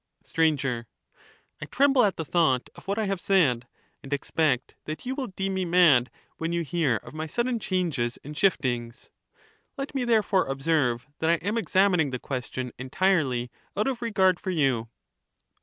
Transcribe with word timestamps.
Str. 0.23 0.41
I 0.43 1.65
tremble 1.69 2.03
at 2.03 2.15
the 2.17 2.25
thought 2.25 2.71
of 2.73 2.87
what 2.87 2.97
I 2.97 3.05
have 3.05 3.21
said, 3.21 3.67
and 4.01 4.11
expect 4.11 4.73
that 4.85 5.05
you 5.05 5.13
will 5.13 5.27
deem 5.27 5.53
me 5.53 5.63
mad, 5.63 6.09
when 6.37 6.51
you 6.51 6.63
hear 6.63 6.95
of 7.03 7.13
my 7.13 7.27
sudden 7.27 7.59
changes 7.59 8.17
and 8.23 8.35
shillings; 8.35 9.11
let 9.77 9.93
me 9.93 10.03
therefore 10.03 10.47
observe, 10.47 11.05
that 11.19 11.29
I 11.29 11.35
am 11.45 11.55
examining 11.55 12.09
the 12.09 12.17
question 12.17 12.71
entirely 12.79 13.51
out 13.77 13.85
of 13.87 14.01
regard 14.01 14.39
for 14.39 14.49
you. 14.49 14.89